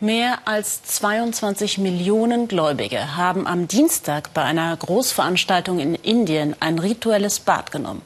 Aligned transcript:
Mehr 0.00 0.40
als 0.44 0.82
22 0.82 1.78
Millionen 1.78 2.48
Gläubige 2.48 3.16
haben 3.16 3.46
am 3.46 3.66
Dienstag 3.66 4.34
bei 4.34 4.42
einer 4.42 4.76
Großveranstaltung 4.76 5.78
in 5.78 5.94
Indien 5.94 6.54
ein 6.60 6.78
rituelles 6.78 7.40
Bad 7.40 7.72
genommen. 7.72 8.02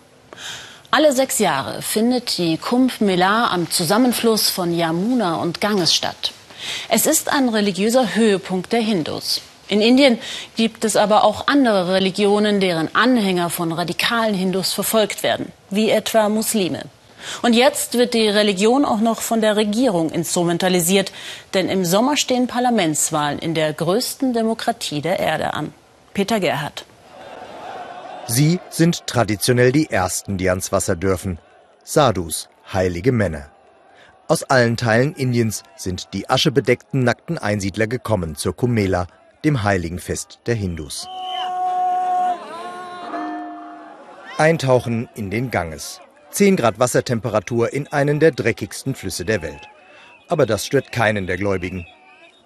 Alle 0.92 1.12
sechs 1.12 1.40
Jahre 1.40 1.82
findet 1.82 2.38
die 2.38 2.58
Kumbh 2.58 3.00
Mela 3.00 3.50
am 3.50 3.68
Zusammenfluss 3.72 4.50
von 4.50 4.72
Yamuna 4.72 5.34
und 5.36 5.60
Ganges 5.60 5.92
statt. 5.92 6.32
Es 6.88 7.06
ist 7.06 7.28
ein 7.28 7.48
religiöser 7.48 8.14
Höhepunkt 8.14 8.72
der 8.72 8.82
Hindus. 8.82 9.40
In 9.66 9.80
Indien 9.80 10.20
gibt 10.54 10.84
es 10.84 10.94
aber 10.94 11.24
auch 11.24 11.48
andere 11.48 11.92
Religionen, 11.94 12.60
deren 12.60 12.94
Anhänger 12.94 13.50
von 13.50 13.72
radikalen 13.72 14.34
Hindus 14.34 14.72
verfolgt 14.72 15.24
werden, 15.24 15.50
wie 15.70 15.90
etwa 15.90 16.28
Muslime. 16.28 16.84
Und 17.42 17.54
jetzt 17.54 17.94
wird 17.94 18.14
die 18.14 18.28
Religion 18.28 18.84
auch 18.84 19.00
noch 19.00 19.20
von 19.20 19.40
der 19.40 19.56
Regierung 19.56 20.10
instrumentalisiert, 20.10 21.12
denn 21.54 21.68
im 21.68 21.84
Sommer 21.84 22.16
stehen 22.16 22.46
Parlamentswahlen 22.46 23.38
in 23.38 23.54
der 23.54 23.72
größten 23.72 24.32
Demokratie 24.32 25.00
der 25.00 25.18
Erde 25.18 25.54
an. 25.54 25.72
Peter 26.14 26.40
Gerhardt. 26.40 26.84
Sie 28.26 28.60
sind 28.70 29.06
traditionell 29.06 29.72
die 29.72 29.90
Ersten, 29.90 30.38
die 30.38 30.48
ans 30.48 30.70
Wasser 30.70 30.96
dürfen. 30.96 31.38
Sadhus, 31.82 32.48
heilige 32.72 33.12
Männer. 33.12 33.50
Aus 34.28 34.44
allen 34.44 34.76
Teilen 34.76 35.14
Indiens 35.14 35.64
sind 35.74 36.10
die 36.12 36.30
aschebedeckten 36.30 37.02
nackten 37.02 37.38
Einsiedler 37.38 37.88
gekommen 37.88 38.36
zur 38.36 38.54
Kumela, 38.54 39.08
dem 39.44 39.64
heiligen 39.64 39.98
Fest 39.98 40.38
der 40.46 40.54
Hindus. 40.54 41.08
Eintauchen 44.38 45.08
in 45.16 45.30
den 45.30 45.50
Ganges. 45.50 46.00
10 46.32 46.56
Grad 46.56 46.78
Wassertemperatur 46.78 47.72
in 47.72 47.88
einen 47.88 48.20
der 48.20 48.30
dreckigsten 48.30 48.94
Flüsse 48.94 49.24
der 49.24 49.42
Welt. 49.42 49.68
Aber 50.28 50.46
das 50.46 50.64
stört 50.64 50.92
keinen 50.92 51.26
der 51.26 51.36
Gläubigen. 51.36 51.86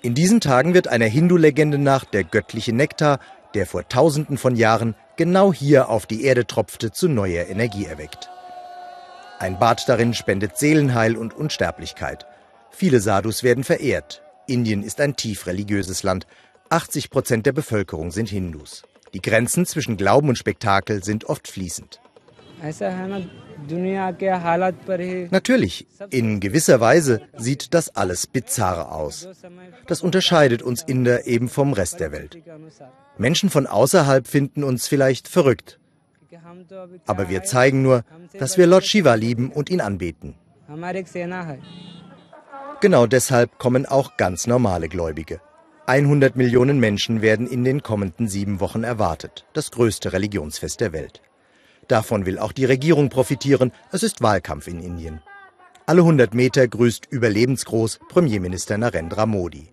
In 0.00 0.14
diesen 0.14 0.40
Tagen 0.40 0.74
wird 0.74 0.88
einer 0.88 1.06
Hindu-Legende 1.06 1.78
nach 1.78 2.04
der 2.04 2.24
göttliche 2.24 2.72
Nektar, 2.72 3.20
der 3.54 3.66
vor 3.66 3.88
tausenden 3.88 4.38
von 4.38 4.56
Jahren 4.56 4.94
genau 5.16 5.52
hier 5.52 5.88
auf 5.88 6.06
die 6.06 6.24
Erde 6.24 6.46
tropfte, 6.46 6.92
zu 6.92 7.08
neuer 7.08 7.46
Energie 7.46 7.84
erweckt. 7.84 8.30
Ein 9.38 9.58
Bad 9.58 9.88
darin 9.88 10.14
spendet 10.14 10.56
Seelenheil 10.56 11.16
und 11.16 11.34
Unsterblichkeit. 11.34 12.26
Viele 12.70 13.00
Sadhus 13.00 13.42
werden 13.42 13.64
verehrt. 13.64 14.22
Indien 14.46 14.82
ist 14.82 15.00
ein 15.00 15.16
tief 15.16 15.46
religiöses 15.46 16.02
Land. 16.02 16.26
80 16.70 17.10
Prozent 17.10 17.46
der 17.46 17.52
Bevölkerung 17.52 18.10
sind 18.10 18.30
Hindus. 18.30 18.82
Die 19.12 19.20
Grenzen 19.20 19.66
zwischen 19.66 19.96
Glauben 19.96 20.28
und 20.30 20.38
Spektakel 20.38 21.04
sind 21.04 21.26
oft 21.26 21.48
fließend. 21.48 22.00
Natürlich, 25.30 25.86
in 26.10 26.40
gewisser 26.40 26.80
Weise 26.80 27.20
sieht 27.36 27.74
das 27.74 27.94
alles 27.94 28.26
bizarr 28.26 28.92
aus. 28.92 29.28
Das 29.86 30.02
unterscheidet 30.02 30.62
uns 30.62 30.82
Inder 30.82 31.26
eben 31.26 31.48
vom 31.48 31.72
Rest 31.72 32.00
der 32.00 32.12
Welt. 32.12 32.42
Menschen 33.18 33.50
von 33.50 33.66
außerhalb 33.66 34.26
finden 34.26 34.64
uns 34.64 34.88
vielleicht 34.88 35.28
verrückt. 35.28 35.78
Aber 37.06 37.28
wir 37.28 37.42
zeigen 37.44 37.82
nur, 37.82 38.04
dass 38.38 38.58
wir 38.58 38.66
Lord 38.66 38.84
Shiva 38.84 39.14
lieben 39.14 39.50
und 39.50 39.70
ihn 39.70 39.80
anbeten. 39.80 40.34
Genau 42.80 43.06
deshalb 43.06 43.58
kommen 43.58 43.86
auch 43.86 44.16
ganz 44.16 44.46
normale 44.46 44.88
Gläubige. 44.88 45.40
100 45.86 46.34
Millionen 46.34 46.80
Menschen 46.80 47.20
werden 47.20 47.46
in 47.46 47.62
den 47.62 47.82
kommenden 47.82 48.26
sieben 48.26 48.60
Wochen 48.60 48.84
erwartet, 48.84 49.46
das 49.52 49.70
größte 49.70 50.12
Religionsfest 50.12 50.80
der 50.80 50.92
Welt. 50.92 51.20
Davon 51.88 52.26
will 52.26 52.38
auch 52.38 52.52
die 52.52 52.64
Regierung 52.64 53.08
profitieren. 53.08 53.72
Es 53.92 54.02
ist 54.02 54.22
Wahlkampf 54.22 54.68
in 54.68 54.80
Indien. 54.80 55.20
Alle 55.86 56.00
100 56.00 56.32
Meter 56.34 56.66
grüßt 56.66 57.06
überlebensgroß 57.10 58.00
Premierminister 58.08 58.78
Narendra 58.78 59.26
Modi. 59.26 59.68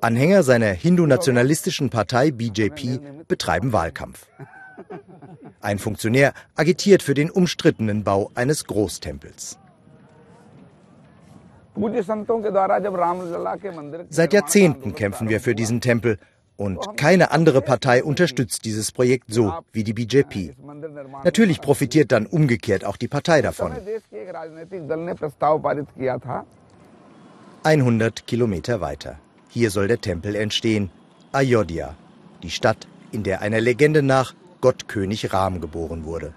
Anhänger 0.00 0.42
seiner 0.42 0.70
hindu-nationalistischen 0.70 1.90
Partei 1.90 2.30
BJP 2.30 3.26
betreiben 3.28 3.72
Wahlkampf. 3.72 4.26
Ein 5.60 5.78
Funktionär 5.78 6.32
agitiert 6.56 7.02
für 7.02 7.14
den 7.14 7.30
umstrittenen 7.30 8.02
Bau 8.02 8.30
eines 8.34 8.64
Großtempels. 8.64 9.58
Seit 14.10 14.32
Jahrzehnten 14.32 14.94
kämpfen 14.94 15.28
wir 15.28 15.40
für 15.40 15.54
diesen 15.54 15.80
Tempel 15.80 16.18
und 16.62 16.96
keine 16.96 17.32
andere 17.32 17.60
Partei 17.60 18.04
unterstützt 18.04 18.64
dieses 18.64 18.92
Projekt 18.92 19.32
so 19.32 19.52
wie 19.72 19.84
die 19.84 19.92
BJP. 19.92 20.54
Natürlich 21.24 21.60
profitiert 21.60 22.12
dann 22.12 22.26
umgekehrt 22.26 22.84
auch 22.84 22.96
die 22.96 23.08
Partei 23.08 23.42
davon. 23.42 23.72
100 27.64 28.26
Kilometer 28.26 28.80
weiter. 28.80 29.18
Hier 29.48 29.70
soll 29.70 29.88
der 29.88 30.00
Tempel 30.00 30.34
entstehen. 30.34 30.90
Ayodhya, 31.32 31.94
die 32.42 32.50
Stadt, 32.50 32.86
in 33.10 33.22
der 33.22 33.40
einer 33.40 33.60
Legende 33.60 34.02
nach 34.02 34.34
Gottkönig 34.60 35.32
Ram 35.32 35.60
geboren 35.60 36.04
wurde. 36.04 36.32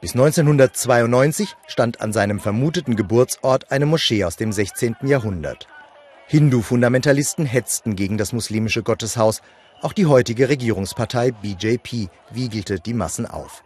Bis 0.00 0.12
1992 0.12 1.56
stand 1.66 2.00
an 2.00 2.12
seinem 2.12 2.38
vermuteten 2.38 2.96
Geburtsort 2.96 3.70
eine 3.72 3.86
Moschee 3.86 4.24
aus 4.24 4.36
dem 4.36 4.52
16. 4.52 4.96
Jahrhundert. 5.02 5.66
Hindu-Fundamentalisten 6.28 7.46
hetzten 7.46 7.94
gegen 7.94 8.18
das 8.18 8.32
muslimische 8.32 8.82
Gotteshaus. 8.82 9.42
Auch 9.80 9.92
die 9.92 10.06
heutige 10.06 10.48
Regierungspartei 10.48 11.30
BJP 11.30 12.08
wiegelte 12.30 12.80
die 12.80 12.94
Massen 12.94 13.26
auf. 13.26 13.62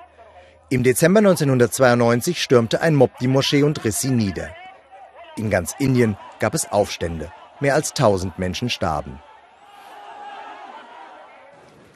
Im 0.69 0.83
Dezember 0.83 1.19
1992 1.19 2.43
stürmte 2.43 2.83
ein 2.83 2.95
Mob 2.95 3.19
die 3.19 3.29
Moschee 3.29 3.63
und 3.63 3.83
riss 3.85 4.01
sie 4.01 4.11
nieder. 4.11 4.51
In 5.37 5.49
ganz 5.49 5.75
Indien 5.79 6.17
gab 6.39 6.55
es 6.55 6.71
Aufstände. 6.71 7.33
Mehr 7.61 7.75
als 7.75 7.91
1000 7.91 8.39
Menschen 8.39 8.69
starben. 8.69 9.21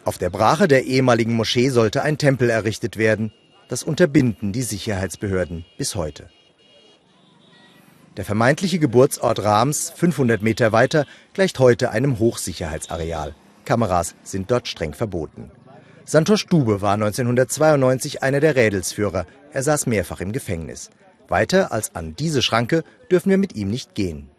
Auf 0.04 0.18
der 0.18 0.30
Brache 0.30 0.66
der 0.66 0.84
ehemaligen 0.84 1.34
Moschee 1.34 1.68
sollte 1.68 2.02
ein 2.02 2.18
Tempel 2.18 2.50
errichtet 2.50 2.96
werden. 2.96 3.32
Das 3.68 3.82
unterbinden 3.82 4.52
die 4.52 4.62
Sicherheitsbehörden 4.62 5.64
bis 5.76 5.94
heute. 5.94 6.28
Der 8.16 8.24
vermeintliche 8.24 8.78
Geburtsort 8.78 9.42
Rams, 9.42 9.90
500 9.90 10.40
Meter 10.40 10.70
weiter, 10.70 11.04
gleicht 11.32 11.58
heute 11.58 11.90
einem 11.90 12.20
Hochsicherheitsareal. 12.20 13.34
Kameras 13.64 14.14
sind 14.22 14.52
dort 14.52 14.68
streng 14.68 14.94
verboten. 14.94 15.50
Santosh 16.04 16.46
Dube 16.46 16.80
war 16.80 16.94
1992 16.94 18.22
einer 18.22 18.38
der 18.38 18.54
Rädelsführer. 18.54 19.26
Er 19.52 19.62
saß 19.62 19.86
mehrfach 19.86 20.20
im 20.20 20.32
Gefängnis. 20.32 20.90
Weiter 21.28 21.72
als 21.72 21.94
an 21.96 22.14
diese 22.14 22.42
Schranke 22.42 22.84
dürfen 23.10 23.30
wir 23.30 23.38
mit 23.38 23.56
ihm 23.56 23.70
nicht 23.70 23.94
gehen. 23.94 24.30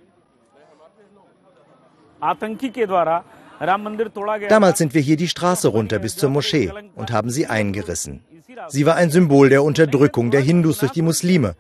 Damals 4.50 4.78
sind 4.78 4.94
wir 4.94 5.02
hier 5.02 5.18
die 5.18 5.28
Straße 5.28 5.68
runter 5.68 6.00
bis 6.00 6.16
zur 6.16 6.30
Moschee 6.30 6.72
und 6.96 7.12
haben 7.12 7.30
sie 7.30 7.48
eingerissen. 7.48 8.24
Sie 8.70 8.86
war 8.86 8.96
ein 8.96 9.12
Symbol 9.12 9.50
der 9.50 9.64
Unterdrückung 9.64 10.32
der 10.32 10.42
Hindus 10.42 10.80
durch 10.80 10.92
die 10.92 11.02
Muslime. 11.02 11.56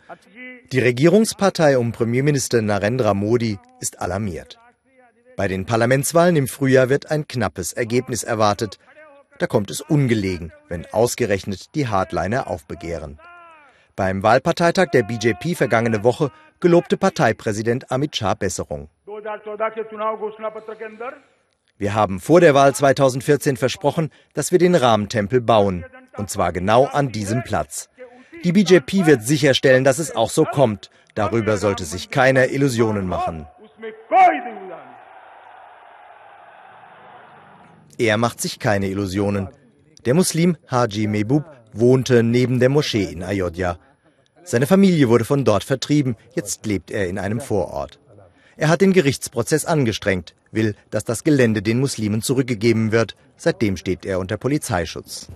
Die 0.72 0.80
Regierungspartei 0.80 1.78
um 1.78 1.92
Premierminister 1.92 2.62
Narendra 2.62 3.14
Modi 3.14 3.60
ist 3.80 4.02
alarmiert. 4.02 4.58
Bei 5.38 5.48
den 5.48 5.66
Parlamentswahlen 5.66 6.36
im 6.36 6.48
Frühjahr 6.48 6.90
wird 6.90 7.12
ein 7.12 7.28
knappes 7.28 7.74
Ergebnis 7.74 8.24
erwartet. 8.24 8.80
Da 9.38 9.46
kommt 9.46 9.70
es 9.70 9.82
ungelegen, 9.82 10.52
wenn 10.68 10.86
ausgerechnet 10.88 11.76
die 11.76 11.88
Hardliner 11.88 12.48
aufbegehren. 12.48 13.20
Beim 13.96 14.24
Wahlparteitag 14.24 14.88
der 14.92 15.04
BJP 15.04 15.56
vergangene 15.56 16.04
Woche 16.04 16.32
gelobte 16.60 16.98
Parteipräsident 16.98 17.92
Amit 17.92 18.16
Shah 18.16 18.34
Besserung. 18.34 18.90
Wir 21.78 21.94
haben 21.94 22.20
vor 22.20 22.42
der 22.42 22.54
Wahl 22.56 22.74
2014 22.74 23.58
versprochen, 23.58 24.10
dass 24.34 24.52
wir 24.52 24.60
den 24.60 24.74
Rahmentempel 24.74 25.42
bauen, 25.42 25.86
und 26.18 26.30
zwar 26.30 26.52
genau 26.54 26.86
an 26.86 27.12
diesem 27.12 27.44
Platz. 27.44 27.90
Die 28.46 28.52
BJP 28.52 29.08
wird 29.08 29.24
sicherstellen, 29.24 29.84
dass 29.84 29.98
es 29.98 30.16
auch 30.16 30.30
so 30.30 30.46
kommt. 30.46 30.92
Darüber 31.16 31.58
sollte 31.58 31.84
sich 31.84 32.12
keiner 32.12 32.50
Illusionen 32.50 33.08
machen. 33.08 33.48
Er 37.98 38.18
macht 38.18 38.40
sich 38.40 38.60
keine 38.60 38.88
Illusionen. 38.90 39.48
Der 40.06 40.14
Muslim 40.14 40.58
Haji 40.70 41.08
Mehbub 41.08 41.44
wohnte 41.74 42.22
neben 42.22 42.60
der 42.60 42.70
Moschee 42.70 43.06
in 43.06 43.24
Ayodhya. 43.24 43.80
Seine 44.44 44.68
Familie 44.68 45.10
wurde 45.10 45.26
von 45.26 45.44
dort 45.44 45.64
vertrieben, 45.64 46.16
jetzt 46.36 46.68
lebt 46.68 46.92
er 46.92 47.08
in 47.08 47.18
einem 47.18 47.42
Vorort. 47.42 47.98
Er 48.58 48.70
hat 48.70 48.82
den 48.82 48.94
Gerichtsprozess 48.94 49.66
angestrengt, 49.66 50.36
will, 50.52 50.76
dass 50.92 51.04
das 51.04 51.24
Gelände 51.24 51.64
den 51.64 51.80
Muslimen 51.80 52.22
zurückgegeben 52.22 52.92
wird. 52.92 53.16
Seitdem 53.38 53.76
steht 53.76 54.06
er 54.06 54.20
unter 54.20 54.38
Polizeischutz. 54.38 55.30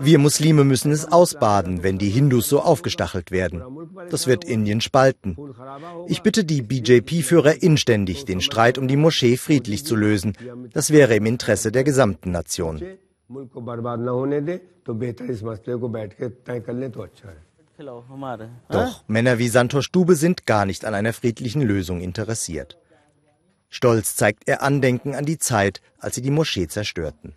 Wir 0.00 0.18
Muslime 0.18 0.64
müssen 0.64 0.92
es 0.92 1.10
ausbaden, 1.10 1.82
wenn 1.82 1.98
die 1.98 2.08
Hindus 2.08 2.48
so 2.48 2.60
aufgestachelt 2.60 3.30
werden. 3.30 3.62
Das 4.10 4.26
wird 4.26 4.44
Indien 4.44 4.80
spalten. 4.80 5.36
Ich 6.06 6.22
bitte 6.22 6.44
die 6.44 6.62
BJP-Führer 6.62 7.62
inständig, 7.62 8.24
den 8.24 8.40
Streit 8.40 8.78
um 8.78 8.88
die 8.88 8.96
Moschee 8.96 9.36
friedlich 9.36 9.84
zu 9.84 9.96
lösen. 9.96 10.32
Das 10.72 10.90
wäre 10.90 11.16
im 11.16 11.26
Interesse 11.26 11.70
der 11.70 11.84
gesamten 11.84 12.30
Nation. 12.30 12.82
Doch 18.68 19.04
Männer 19.06 19.38
wie 19.38 19.48
Santosh 19.48 19.92
Dube 19.92 20.14
sind 20.14 20.46
gar 20.46 20.64
nicht 20.64 20.84
an 20.84 20.94
einer 20.94 21.12
friedlichen 21.12 21.62
Lösung 21.62 22.00
interessiert. 22.00 22.78
Stolz 23.68 24.16
zeigt 24.16 24.48
er 24.48 24.62
Andenken 24.62 25.14
an 25.14 25.26
die 25.26 25.38
Zeit, 25.38 25.82
als 25.98 26.14
sie 26.14 26.22
die 26.22 26.30
Moschee 26.30 26.68
zerstörten. 26.68 27.34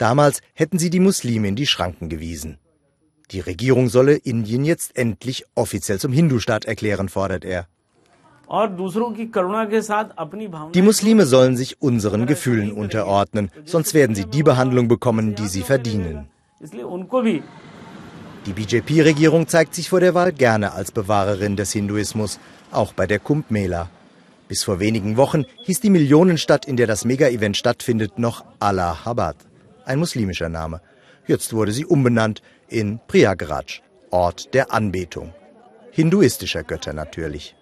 Damals 0.00 0.40
hätten 0.54 0.78
sie 0.78 0.88
die 0.88 0.98
Muslime 0.98 1.46
in 1.46 1.56
die 1.56 1.66
Schranken 1.66 2.08
gewiesen. 2.08 2.56
Die 3.32 3.40
Regierung 3.40 3.90
solle 3.90 4.14
Indien 4.14 4.64
jetzt 4.64 4.96
endlich 4.96 5.44
offiziell 5.54 6.00
zum 6.00 6.10
Hindu-Staat 6.10 6.64
erklären, 6.64 7.10
fordert 7.10 7.44
er. 7.44 7.66
Die 10.74 10.82
Muslime 10.82 11.26
sollen 11.26 11.56
sich 11.58 11.82
unseren 11.82 12.24
Gefühlen 12.24 12.72
unterordnen, 12.72 13.50
sonst 13.66 13.92
werden 13.92 14.16
sie 14.16 14.24
die 14.24 14.42
Behandlung 14.42 14.88
bekommen, 14.88 15.34
die 15.34 15.48
sie 15.48 15.62
verdienen. 15.62 16.30
Die 18.46 18.52
BJP-Regierung 18.54 19.48
zeigt 19.48 19.74
sich 19.74 19.90
vor 19.90 20.00
der 20.00 20.14
Wahl 20.14 20.32
gerne 20.32 20.72
als 20.72 20.92
Bewahrerin 20.92 21.56
des 21.56 21.72
Hinduismus, 21.72 22.40
auch 22.72 22.94
bei 22.94 23.06
der 23.06 23.18
Kumbh 23.18 23.44
Mela. 23.50 23.90
Bis 24.48 24.64
vor 24.64 24.80
wenigen 24.80 25.18
Wochen 25.18 25.44
hieß 25.66 25.80
die 25.80 25.90
Millionenstadt, 25.90 26.64
in 26.64 26.78
der 26.78 26.86
das 26.86 27.04
Mega-Event 27.04 27.58
stattfindet, 27.58 28.18
noch 28.18 28.44
Allahabad, 28.58 29.36
ein 29.84 29.98
muslimischer 29.98 30.48
Name. 30.48 30.80
Jetzt 31.26 31.52
wurde 31.52 31.72
sie 31.72 31.84
umbenannt 31.84 32.42
in 32.68 33.00
Prayagraj, 33.06 33.82
Ort 34.10 34.54
der 34.54 34.72
Anbetung. 34.72 35.32
Hinduistischer 35.92 36.64
Götter 36.64 36.92
natürlich. 36.92 37.54